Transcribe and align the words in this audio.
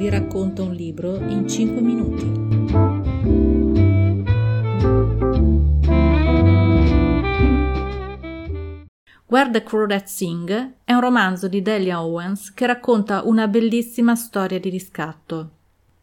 vi 0.00 0.08
racconta 0.08 0.62
un 0.62 0.72
libro 0.72 1.16
in 1.16 1.46
5 1.46 1.82
minuti. 1.82 2.24
Where 9.26 9.50
the 9.50 9.62
Crawdad 9.62 10.04
Sing 10.04 10.76
è 10.84 10.94
un 10.94 11.00
romanzo 11.02 11.48
di 11.48 11.60
Delia 11.60 12.02
Owens 12.02 12.54
che 12.54 12.64
racconta 12.64 13.24
una 13.24 13.46
bellissima 13.46 14.14
storia 14.14 14.58
di 14.58 14.70
riscatto. 14.70 15.50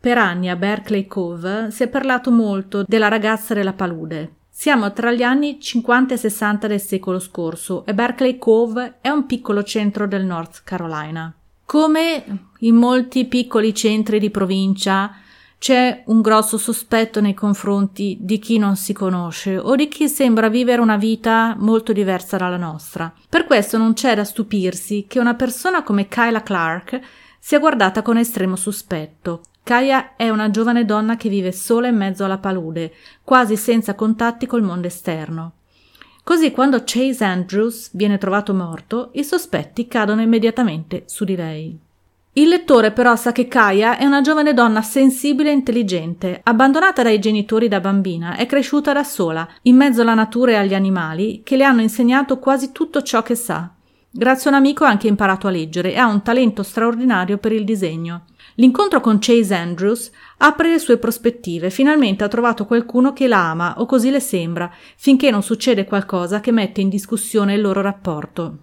Per 0.00 0.18
anni 0.18 0.50
a 0.50 0.56
Berkeley 0.56 1.06
Cove 1.06 1.70
si 1.70 1.84
è 1.84 1.88
parlato 1.88 2.32
molto 2.32 2.82
della 2.84 3.06
ragazza 3.06 3.54
della 3.54 3.74
palude. 3.74 4.32
Siamo 4.50 4.92
tra 4.92 5.12
gli 5.12 5.22
anni 5.22 5.60
50 5.60 6.14
e 6.14 6.16
60 6.16 6.66
del 6.66 6.80
secolo 6.80 7.20
scorso 7.20 7.86
e 7.86 7.94
Berkeley 7.94 8.38
Cove 8.38 8.96
è 9.00 9.08
un 9.08 9.24
piccolo 9.26 9.62
centro 9.62 10.08
del 10.08 10.24
North 10.24 10.62
Carolina. 10.64 11.32
Come 11.74 12.50
in 12.60 12.76
molti 12.76 13.24
piccoli 13.24 13.74
centri 13.74 14.20
di 14.20 14.30
provincia 14.30 15.12
c'è 15.58 16.04
un 16.06 16.20
grosso 16.20 16.56
sospetto 16.56 17.20
nei 17.20 17.34
confronti 17.34 18.16
di 18.20 18.38
chi 18.38 18.58
non 18.58 18.76
si 18.76 18.92
conosce 18.92 19.58
o 19.58 19.74
di 19.74 19.88
chi 19.88 20.08
sembra 20.08 20.48
vivere 20.48 20.80
una 20.80 20.96
vita 20.96 21.56
molto 21.58 21.92
diversa 21.92 22.36
dalla 22.36 22.58
nostra. 22.58 23.12
Per 23.28 23.44
questo 23.44 23.76
non 23.76 23.94
c'è 23.94 24.14
da 24.14 24.22
stupirsi 24.22 25.06
che 25.08 25.18
una 25.18 25.34
persona 25.34 25.82
come 25.82 26.06
Kyla 26.06 26.44
Clark 26.44 27.00
sia 27.40 27.58
guardata 27.58 28.02
con 28.02 28.18
estremo 28.18 28.54
sospetto. 28.54 29.40
Kaya 29.64 30.14
è 30.14 30.28
una 30.28 30.50
giovane 30.50 30.84
donna 30.84 31.16
che 31.16 31.28
vive 31.28 31.50
sola 31.50 31.88
in 31.88 31.96
mezzo 31.96 32.24
alla 32.24 32.38
palude, 32.38 32.94
quasi 33.24 33.56
senza 33.56 33.96
contatti 33.96 34.46
col 34.46 34.62
mondo 34.62 34.86
esterno. 34.86 35.54
Così 36.24 36.52
quando 36.52 36.84
Chase 36.86 37.22
Andrews 37.22 37.90
viene 37.92 38.16
trovato 38.16 38.54
morto, 38.54 39.10
i 39.12 39.22
sospetti 39.22 39.86
cadono 39.86 40.22
immediatamente 40.22 41.02
su 41.04 41.22
di 41.24 41.36
lei. 41.36 41.78
Il 42.32 42.48
lettore 42.48 42.92
però 42.92 43.14
sa 43.14 43.30
che 43.30 43.46
Kaya 43.46 43.98
è 43.98 44.06
una 44.06 44.22
giovane 44.22 44.54
donna 44.54 44.80
sensibile 44.80 45.50
e 45.50 45.52
intelligente, 45.52 46.40
abbandonata 46.42 47.02
dai 47.02 47.18
genitori 47.18 47.68
da 47.68 47.78
bambina, 47.78 48.36
è 48.36 48.46
cresciuta 48.46 48.94
da 48.94 49.04
sola, 49.04 49.46
in 49.62 49.76
mezzo 49.76 50.00
alla 50.00 50.14
natura 50.14 50.52
e 50.52 50.54
agli 50.56 50.74
animali, 50.74 51.42
che 51.44 51.58
le 51.58 51.64
hanno 51.64 51.82
insegnato 51.82 52.38
quasi 52.38 52.72
tutto 52.72 53.02
ciò 53.02 53.22
che 53.22 53.34
sa. 53.34 53.70
Grazie 54.16 54.48
a 54.48 54.52
un 54.52 54.60
amico 54.60 54.84
ha 54.84 54.88
anche 54.88 55.08
imparato 55.08 55.48
a 55.48 55.50
leggere 55.50 55.92
e 55.92 55.98
ha 55.98 56.06
un 56.06 56.22
talento 56.22 56.62
straordinario 56.62 57.36
per 57.38 57.50
il 57.50 57.64
disegno. 57.64 58.26
L'incontro 58.54 59.00
con 59.00 59.18
Chase 59.20 59.52
Andrews 59.56 60.12
apre 60.36 60.70
le 60.70 60.78
sue 60.78 60.98
prospettive, 60.98 61.68
finalmente 61.68 62.22
ha 62.22 62.28
trovato 62.28 62.64
qualcuno 62.64 63.12
che 63.12 63.26
la 63.26 63.50
ama, 63.50 63.74
o 63.80 63.86
così 63.86 64.10
le 64.10 64.20
sembra, 64.20 64.72
finché 64.94 65.32
non 65.32 65.42
succede 65.42 65.84
qualcosa 65.84 66.38
che 66.38 66.52
mette 66.52 66.80
in 66.80 66.90
discussione 66.90 67.54
il 67.54 67.60
loro 67.60 67.80
rapporto. 67.80 68.58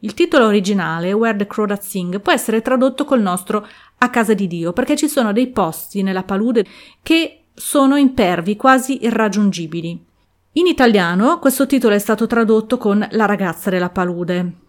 Il 0.00 0.12
titolo 0.12 0.44
originale, 0.44 1.14
Where 1.14 1.38
the 1.38 1.46
Crawdad 1.46 1.80
Sing, 1.80 2.20
può 2.20 2.32
essere 2.32 2.60
tradotto 2.60 3.06
col 3.06 3.22
nostro 3.22 3.66
A 4.00 4.10
casa 4.10 4.34
di 4.34 4.46
Dio, 4.46 4.74
perché 4.74 4.96
ci 4.96 5.08
sono 5.08 5.32
dei 5.32 5.46
posti 5.46 6.02
nella 6.02 6.24
palude 6.24 6.66
che 7.02 7.44
sono 7.54 7.96
impervi, 7.96 8.54
quasi 8.54 9.02
irraggiungibili. 9.02 10.04
In 10.52 10.66
italiano 10.66 11.38
questo 11.38 11.64
titolo 11.64 11.94
è 11.94 11.98
stato 11.98 12.26
tradotto 12.26 12.76
con 12.76 13.06
La 13.12 13.24
ragazza 13.24 13.70
della 13.70 13.88
palude. 13.88 14.59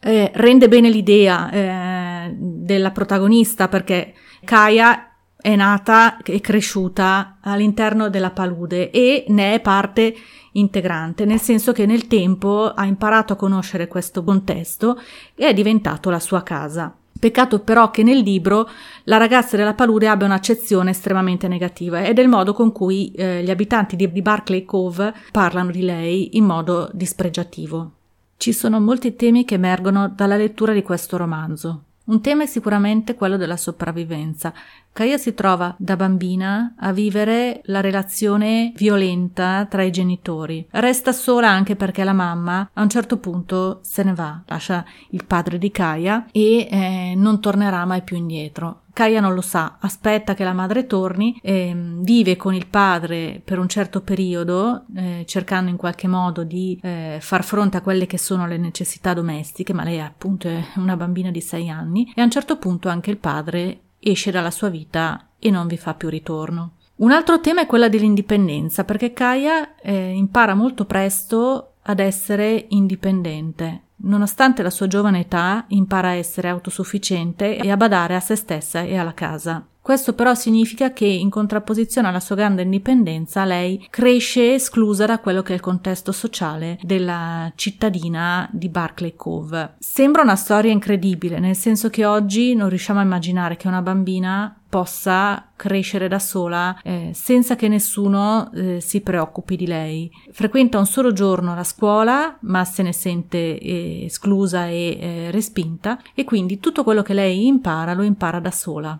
Eh, 0.00 0.30
rende 0.34 0.68
bene 0.68 0.90
l'idea 0.90 1.50
eh, 1.50 2.34
della 2.36 2.92
protagonista 2.92 3.68
perché 3.68 4.14
Kaya 4.44 5.08
è 5.40 5.54
nata 5.56 6.18
e 6.18 6.40
cresciuta 6.40 7.38
all'interno 7.40 8.08
della 8.08 8.30
palude 8.30 8.90
e 8.90 9.24
ne 9.28 9.54
è 9.54 9.60
parte 9.60 10.14
integrante, 10.52 11.24
nel 11.24 11.40
senso 11.40 11.72
che 11.72 11.86
nel 11.86 12.06
tempo 12.06 12.72
ha 12.74 12.84
imparato 12.84 13.32
a 13.32 13.36
conoscere 13.36 13.86
questo 13.86 14.24
contesto 14.24 15.00
e 15.34 15.46
è 15.46 15.54
diventato 15.54 16.10
la 16.10 16.18
sua 16.18 16.42
casa. 16.42 16.94
Peccato 17.18 17.60
però 17.60 17.90
che 17.90 18.04
nel 18.04 18.18
libro 18.18 18.68
la 19.04 19.16
ragazza 19.16 19.56
della 19.56 19.74
palude 19.74 20.06
abbia 20.06 20.26
un'accezione 20.26 20.90
estremamente 20.90 21.48
negativa 21.48 22.04
ed 22.04 22.18
è 22.18 22.22
il 22.22 22.28
modo 22.28 22.52
con 22.52 22.70
cui 22.70 23.10
eh, 23.12 23.42
gli 23.42 23.50
abitanti 23.50 23.96
di, 23.96 24.10
di 24.10 24.22
Barclay 24.22 24.64
Cove 24.64 25.12
parlano 25.32 25.70
di 25.70 25.82
lei 25.82 26.36
in 26.36 26.44
modo 26.44 26.88
dispregiativo. 26.92 27.92
Ci 28.38 28.52
sono 28.52 28.78
molti 28.78 29.16
temi 29.16 29.44
che 29.44 29.56
emergono 29.56 30.08
dalla 30.08 30.36
lettura 30.36 30.72
di 30.72 30.82
questo 30.82 31.16
romanzo. 31.16 31.82
Un 32.04 32.20
tema 32.20 32.44
è 32.44 32.46
sicuramente 32.46 33.16
quello 33.16 33.36
della 33.36 33.56
sopravvivenza. 33.56 34.54
Kaya 34.92 35.18
si 35.18 35.34
trova 35.34 35.74
da 35.76 35.96
bambina 35.96 36.74
a 36.78 36.92
vivere 36.92 37.62
la 37.64 37.80
relazione 37.80 38.72
violenta 38.76 39.66
tra 39.68 39.82
i 39.82 39.90
genitori. 39.90 40.64
Resta 40.70 41.10
sola 41.10 41.50
anche 41.50 41.74
perché 41.74 42.04
la 42.04 42.12
mamma 42.12 42.70
a 42.74 42.82
un 42.82 42.88
certo 42.88 43.16
punto 43.18 43.80
se 43.82 44.04
ne 44.04 44.14
va, 44.14 44.40
lascia 44.46 44.84
il 45.10 45.24
padre 45.24 45.58
di 45.58 45.72
Kaya 45.72 46.28
e 46.30 46.68
eh, 46.70 47.14
non 47.16 47.40
tornerà 47.40 47.84
mai 47.86 48.02
più 48.02 48.16
indietro. 48.16 48.82
Kaya 48.98 49.20
non 49.20 49.32
lo 49.32 49.42
sa, 49.42 49.76
aspetta 49.78 50.34
che 50.34 50.42
la 50.42 50.52
madre 50.52 50.88
torni, 50.88 51.38
eh, 51.40 51.72
vive 52.00 52.34
con 52.34 52.52
il 52.52 52.66
padre 52.66 53.40
per 53.44 53.60
un 53.60 53.68
certo 53.68 54.00
periodo, 54.00 54.86
eh, 54.96 55.22
cercando 55.24 55.70
in 55.70 55.76
qualche 55.76 56.08
modo 56.08 56.42
di 56.42 56.76
eh, 56.82 57.18
far 57.20 57.44
fronte 57.44 57.76
a 57.76 57.80
quelle 57.80 58.06
che 58.06 58.18
sono 58.18 58.48
le 58.48 58.56
necessità 58.56 59.14
domestiche, 59.14 59.72
ma 59.72 59.84
lei 59.84 60.00
appunto 60.00 60.48
è 60.48 60.60
una 60.78 60.96
bambina 60.96 61.30
di 61.30 61.40
sei 61.40 61.70
anni 61.70 62.12
e 62.12 62.20
a 62.20 62.24
un 62.24 62.30
certo 62.32 62.56
punto 62.58 62.88
anche 62.88 63.10
il 63.10 63.18
padre 63.18 63.82
esce 64.00 64.32
dalla 64.32 64.50
sua 64.50 64.68
vita 64.68 65.28
e 65.38 65.48
non 65.48 65.68
vi 65.68 65.76
fa 65.76 65.94
più 65.94 66.08
ritorno. 66.08 66.72
Un 66.96 67.12
altro 67.12 67.38
tema 67.38 67.60
è 67.60 67.66
quello 67.66 67.88
dell'indipendenza, 67.88 68.82
perché 68.82 69.12
Kaya 69.12 69.76
eh, 69.76 70.10
impara 70.10 70.56
molto 70.56 70.86
presto 70.86 71.74
ad 71.82 72.00
essere 72.00 72.66
indipendente. 72.70 73.82
Nonostante 74.00 74.62
la 74.62 74.70
sua 74.70 74.86
giovane 74.86 75.20
età, 75.20 75.64
impara 75.68 76.08
a 76.08 76.14
essere 76.14 76.48
autosufficiente 76.48 77.56
e 77.56 77.70
a 77.70 77.76
badare 77.76 78.14
a 78.14 78.20
se 78.20 78.36
stessa 78.36 78.82
e 78.82 78.96
alla 78.96 79.14
casa. 79.14 79.66
Questo 79.88 80.12
però 80.12 80.34
significa 80.34 80.92
che, 80.92 81.06
in 81.06 81.30
contrapposizione 81.30 82.08
alla 82.08 82.20
sua 82.20 82.36
grande 82.36 82.60
indipendenza, 82.60 83.46
lei 83.46 83.86
cresce 83.88 84.52
esclusa 84.52 85.06
da 85.06 85.18
quello 85.18 85.40
che 85.40 85.52
è 85.52 85.54
il 85.54 85.62
contesto 85.62 86.12
sociale 86.12 86.78
della 86.82 87.50
cittadina 87.54 88.46
di 88.52 88.68
Barclay 88.68 89.14
Cove. 89.16 89.76
Sembra 89.78 90.20
una 90.20 90.36
storia 90.36 90.70
incredibile, 90.70 91.38
nel 91.38 91.56
senso 91.56 91.88
che 91.88 92.04
oggi 92.04 92.54
non 92.54 92.68
riusciamo 92.68 93.00
a 93.00 93.04
immaginare 93.04 93.56
che 93.56 93.66
una 93.66 93.80
bambina 93.80 94.57
possa 94.68 95.48
crescere 95.56 96.08
da 96.08 96.18
sola 96.18 96.78
eh, 96.82 97.10
senza 97.14 97.56
che 97.56 97.68
nessuno 97.68 98.50
eh, 98.52 98.80
si 98.80 99.00
preoccupi 99.00 99.56
di 99.56 99.66
lei. 99.66 100.10
Frequenta 100.30 100.78
un 100.78 100.86
solo 100.86 101.12
giorno 101.12 101.54
la 101.54 101.64
scuola, 101.64 102.36
ma 102.40 102.64
se 102.64 102.82
ne 102.82 102.92
sente 102.92 103.58
eh, 103.58 104.04
esclusa 104.04 104.66
e 104.66 104.98
eh, 105.00 105.30
respinta 105.30 105.98
e 106.14 106.24
quindi 106.24 106.60
tutto 106.60 106.84
quello 106.84 107.02
che 107.02 107.14
lei 107.14 107.46
impara 107.46 107.94
lo 107.94 108.02
impara 108.02 108.40
da 108.40 108.50
sola. 108.50 108.98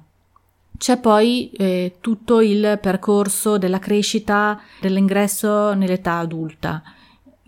C'è 0.79 0.99
poi 0.99 1.51
eh, 1.51 1.97
tutto 2.00 2.41
il 2.41 2.79
percorso 2.81 3.59
della 3.59 3.81
crescita, 3.81 4.61
dell'ingresso 4.81 5.75
nell'età 5.75 6.19
adulta. 6.19 6.83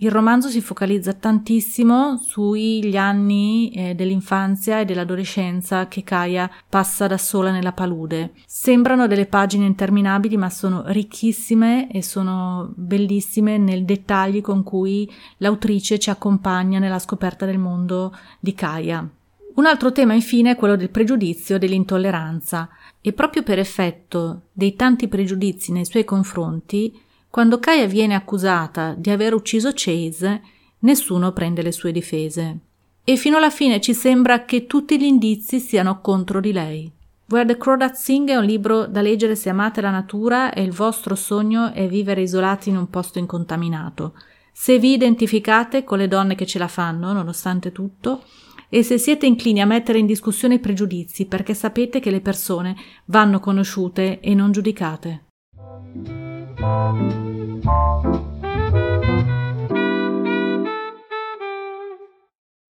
Il 0.02 0.10
romanzo 0.10 0.48
si 0.48 0.62
focalizza 0.62 1.12
tantissimo 1.12 2.16
sugli 2.16 2.96
anni 2.96 3.70
eh, 3.70 3.94
dell'infanzia 3.94 4.80
e 4.80 4.86
dell'adolescenza 4.86 5.88
che 5.88 6.02
Kaya 6.02 6.50
passa 6.70 7.06
da 7.06 7.18
sola 7.18 7.50
nella 7.50 7.72
palude. 7.72 8.32
Sembrano 8.46 9.06
delle 9.06 9.26
pagine 9.26 9.66
interminabili, 9.66 10.38
ma 10.38 10.48
sono 10.48 10.84
ricchissime 10.86 11.92
e 11.92 12.02
sono 12.02 12.72
bellissime 12.74 13.58
nel 13.58 13.84
dettagli 13.84 14.40
con 14.40 14.62
cui 14.62 15.06
l'autrice 15.36 15.98
ci 15.98 16.08
accompagna 16.08 16.78
nella 16.78 16.98
scoperta 16.98 17.44
del 17.44 17.58
mondo 17.58 18.16
di 18.38 18.54
Kaya. 18.54 19.06
Un 19.56 19.66
altro 19.66 19.92
tema 19.92 20.14
infine 20.14 20.52
è 20.52 20.56
quello 20.56 20.76
del 20.76 20.88
pregiudizio 20.88 21.56
e 21.56 21.58
dell'intolleranza 21.58 22.70
e 23.02 23.12
proprio 23.12 23.42
per 23.42 23.58
effetto 23.58 24.44
dei 24.50 24.74
tanti 24.76 25.08
pregiudizi 25.08 25.72
nei 25.72 25.84
suoi 25.84 26.04
confronti, 26.04 26.98
quando 27.30 27.60
Kaya 27.60 27.86
viene 27.86 28.14
accusata 28.14 28.94
di 28.98 29.08
aver 29.08 29.34
ucciso 29.34 29.70
Chase, 29.72 30.42
nessuno 30.80 31.32
prende 31.32 31.62
le 31.62 31.70
sue 31.70 31.92
difese. 31.92 32.58
E 33.04 33.16
fino 33.16 33.36
alla 33.36 33.50
fine 33.50 33.80
ci 33.80 33.94
sembra 33.94 34.44
che 34.44 34.66
tutti 34.66 34.98
gli 34.98 35.04
indizi 35.04 35.60
siano 35.60 36.00
contro 36.00 36.40
di 36.40 36.52
lei. 36.52 36.90
Where 37.28 37.46
the 37.46 37.56
Crawdad 37.56 37.92
Sing 37.92 38.28
è 38.28 38.34
un 38.34 38.44
libro 38.44 38.86
da 38.86 39.00
leggere 39.00 39.36
se 39.36 39.48
amate 39.48 39.80
la 39.80 39.90
natura 39.90 40.52
e 40.52 40.62
il 40.62 40.72
vostro 40.72 41.14
sogno 41.14 41.72
è 41.72 41.86
vivere 41.86 42.22
isolati 42.22 42.68
in 42.68 42.76
un 42.76 42.90
posto 42.90 43.20
incontaminato. 43.20 44.14
Se 44.52 44.80
vi 44.80 44.92
identificate 44.92 45.84
con 45.84 45.98
le 45.98 46.08
donne 46.08 46.34
che 46.34 46.46
ce 46.46 46.58
la 46.58 46.66
fanno, 46.66 47.12
nonostante 47.12 47.70
tutto, 47.70 48.24
e 48.68 48.82
se 48.82 48.98
siete 48.98 49.26
inclini 49.26 49.60
a 49.60 49.66
mettere 49.66 49.98
in 49.98 50.06
discussione 50.06 50.54
i 50.54 50.58
pregiudizi 50.58 51.26
perché 51.26 51.54
sapete 51.54 52.00
che 52.00 52.10
le 52.10 52.20
persone 52.20 52.74
vanno 53.04 53.38
conosciute 53.38 54.18
e 54.18 54.34
non 54.34 54.50
giudicate. 54.50 55.26